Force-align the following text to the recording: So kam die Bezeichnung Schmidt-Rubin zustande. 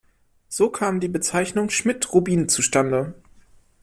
So 0.49 0.71
kam 0.71 0.99
die 0.99 1.07
Bezeichnung 1.09 1.69
Schmidt-Rubin 1.69 2.49
zustande. 2.49 3.13